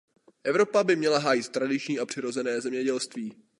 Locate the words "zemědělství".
2.61-3.35